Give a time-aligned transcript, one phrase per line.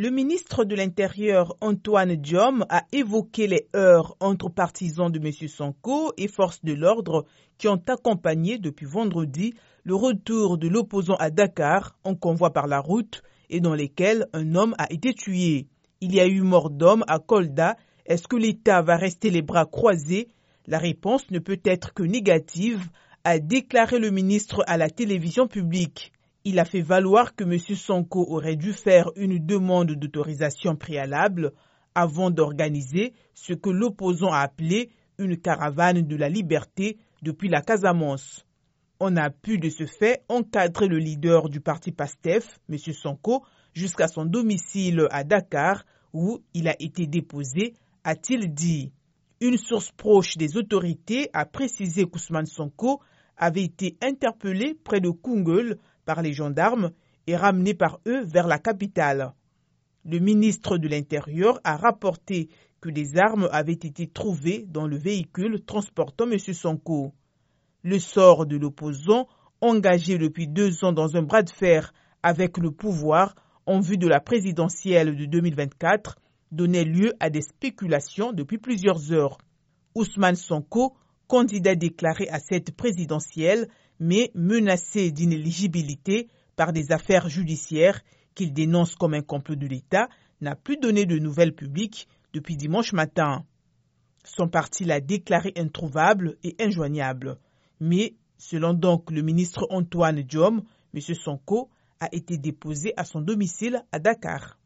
[0.00, 5.32] Le ministre de l'Intérieur Antoine Diom a évoqué les heures entre partisans de M.
[5.48, 7.26] Sonko et forces de l'ordre
[7.58, 12.78] qui ont accompagné depuis vendredi le retour de l'opposant à Dakar en convoi par la
[12.78, 15.66] route et dans lesquels un homme a été tué.
[16.00, 17.74] Il y a eu mort d'homme à Kolda.
[18.06, 20.28] Est-ce que l'État va rester les bras croisés?
[20.68, 22.86] La réponse ne peut être que négative,
[23.24, 26.12] a déclaré le ministre à la télévision publique.
[26.50, 27.58] Il a fait valoir que M.
[27.76, 31.52] Sonko aurait dû faire une demande d'autorisation préalable
[31.94, 38.46] avant d'organiser ce que l'opposant a appelé une caravane de la liberté depuis la Casamance.
[38.98, 42.78] On a pu de ce fait encadrer le leader du parti PASTEF, M.
[42.78, 45.84] Sonko, jusqu'à son domicile à Dakar
[46.14, 48.90] où il a été déposé, a-t-il dit.
[49.42, 53.02] Une source proche des autorités a précisé qu'Ousmane Sonko
[53.38, 56.90] avait été interpellé près de Kungel par les gendarmes
[57.26, 59.32] et ramené par eux vers la capitale.
[60.04, 62.48] Le ministre de l'Intérieur a rapporté
[62.80, 66.38] que des armes avaient été trouvées dans le véhicule transportant M.
[66.38, 67.12] Sonko.
[67.82, 69.28] Le sort de l'opposant,
[69.60, 73.34] engagé depuis deux ans dans un bras de fer avec le pouvoir
[73.66, 76.16] en vue de la présidentielle de 2024,
[76.52, 79.38] donnait lieu à des spéculations depuis plusieurs heures.
[79.94, 80.94] Ousmane Sonko,
[81.28, 83.68] candidat déclaré à cette présidentielle,
[84.00, 88.00] mais menacé d'inéligibilité par des affaires judiciaires
[88.34, 90.08] qu'il dénonce comme un complot de l'État,
[90.40, 93.44] n'a plus donné de nouvelles publiques depuis dimanche matin.
[94.24, 97.38] Son parti l'a déclaré introuvable et injoignable.
[97.80, 100.62] Mais, selon donc le ministre Antoine Diom,
[100.94, 101.00] M.
[101.00, 104.58] Sonko a été déposé à son domicile à Dakar.